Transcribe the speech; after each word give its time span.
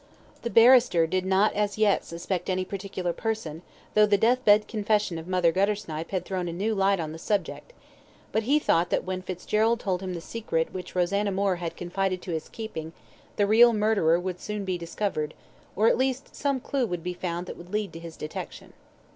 The 0.41 0.49
barrister 0.49 1.05
did 1.05 1.27
not 1.27 1.53
as 1.53 1.77
yet 1.77 2.03
suspect 2.03 2.49
any 2.49 2.65
particular 2.65 3.13
person, 3.13 3.61
though 3.93 4.07
the 4.07 4.17
death 4.17 4.43
bed 4.43 4.67
confession 4.67 5.19
of 5.19 5.27
Mother 5.27 5.51
Guttersnipe 5.51 6.09
had 6.09 6.25
thrown 6.25 6.47
a 6.47 6.51
new 6.53 6.73
light 6.73 6.99
on 6.99 7.11
the 7.11 7.19
subject, 7.19 7.71
but 8.31 8.41
he 8.41 8.57
thought 8.57 8.89
that 8.89 9.03
when 9.03 9.21
Fitzgerald 9.21 9.79
told 9.79 10.01
him 10.01 10.15
the 10.15 10.19
secret 10.19 10.73
which 10.73 10.95
Rosanna 10.95 11.31
Moore 11.31 11.57
had 11.57 11.77
confided 11.77 12.19
to 12.23 12.31
his 12.31 12.49
keeping, 12.49 12.93
the 13.35 13.45
real 13.45 13.73
murderer 13.73 14.19
would 14.19 14.39
soon 14.41 14.65
be 14.65 14.75
discovered, 14.75 15.35
or, 15.75 15.87
at 15.87 15.99
least, 15.99 16.35
some 16.35 16.59
clue 16.59 16.87
would 16.87 17.03
be 17.03 17.13
found 17.13 17.45
that 17.45 17.55
would 17.55 17.71
lead 17.71 17.93
to 17.93 17.99
his 17.99 18.17
detection. 18.17 18.73